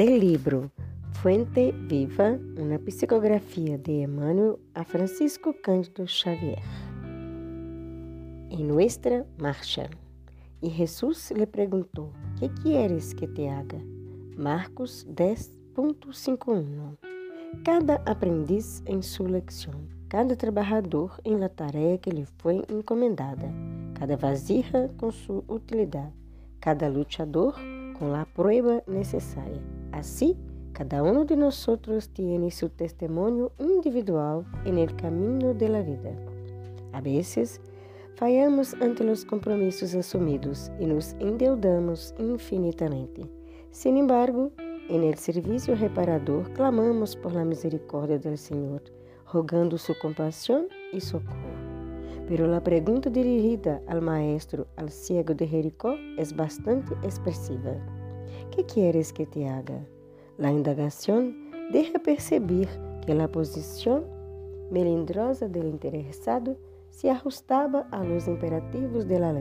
[0.00, 0.72] Del libro
[1.20, 6.62] Fuente Viva, una psicografía de Emmanuel a Francisco Cândido Xavier.
[8.48, 9.90] En nuestra marcha.
[10.62, 13.78] E Jesus lhe perguntou: Que quieres que te haga?
[14.38, 16.96] Marcos 10.51.
[17.62, 19.74] Cada aprendiz em sua lecção,
[20.08, 23.52] cada trabalhador em la tarefa que lhe foi encomendada,
[23.98, 26.14] cada vasija com sua utilidade,
[26.58, 27.54] cada lutador
[28.00, 29.60] com a prueba necessária.
[29.92, 30.34] Assim,
[30.72, 31.68] cada um de nós
[32.08, 34.46] tem seu testemunho individual
[34.96, 36.16] camino de la vida.
[36.94, 37.60] A vezes,
[38.16, 43.30] falhamos ante os compromissos assumidos e nos endeudamos infinitamente.
[43.70, 44.50] Sin embargo,
[44.88, 48.82] en el serviço reparador, clamamos por la misericórdia del Senhor,
[49.26, 51.70] rogando sua compaixão e socorro.
[52.30, 57.74] Pero la pregunta dirigida al maestro al ciego de Jericó es bastante expresiva.
[58.54, 59.86] ¿Qué quieres que te haga?
[60.38, 62.68] La indagación deja percibir
[63.06, 64.04] que la posición
[64.70, 66.56] melindrosa del interesado
[66.90, 69.32] se ajustaba a los imperativos de la.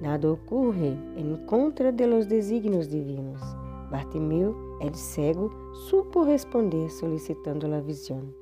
[0.00, 3.40] Nada ocurre en contra de los designios divinos.
[3.90, 5.50] Bartimeu, el cego,
[5.88, 8.34] supo responder solicitando la visión.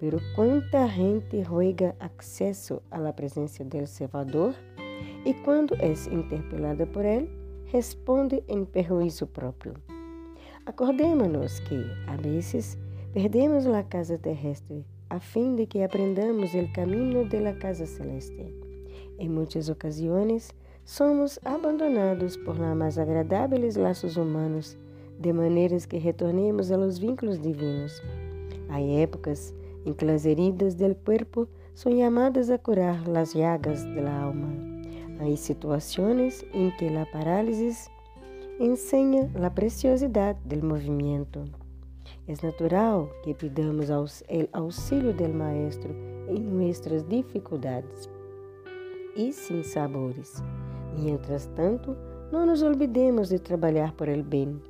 [0.00, 4.54] Pero quanta gente ruega acesso à presença do Salvador
[5.24, 7.30] e quando é interpelada por ele,
[7.74, 9.74] responde em perjuízo próprio.
[10.64, 12.78] Acordemos-nos que, a vezes,
[13.12, 18.54] perdemos a casa terrestre a fim de que aprendamos o caminho da casa celeste.
[19.18, 24.78] Em muitas ocasiões, somos abandonados por lá mais agradáveis laços humanos,
[25.18, 28.00] de maneiras que retornemos aos vínculos divinos.
[28.68, 29.52] Há épocas
[29.84, 34.63] em que as heridas del cuerpo são llamadas a curar las llagas de la alma.
[35.24, 37.90] Há situações em que a parálisis
[38.60, 41.46] ensina a preciosidade del movimento.
[42.28, 44.06] É natural que pidamos o
[44.52, 45.94] auxílio del Maestro
[46.28, 48.10] em nossas dificuldades
[49.16, 50.42] e sin sabores.
[50.94, 51.96] Mientras tanto,
[52.30, 54.60] não nos olvidemos de trabalhar por el bem.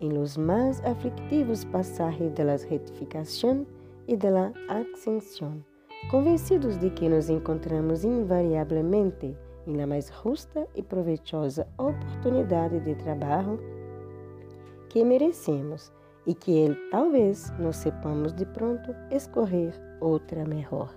[0.00, 3.66] Em los mais aflictivos passagens de la retificación
[4.08, 5.62] e de la ascensión,
[6.10, 9.36] convencidos de que nos encontramos invariavelmente
[9.70, 13.58] em la mais justa e proveitosa oportunidade de trabalho
[14.88, 15.92] que merecemos
[16.26, 20.92] e que ele talvez não sepamos de pronto escorrer outra melhor.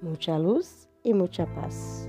[0.00, 2.05] Muita luz e muita paz.